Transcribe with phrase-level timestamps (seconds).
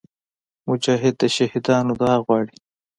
[0.67, 2.57] مجاهد د شهیدانو دعا غواړي.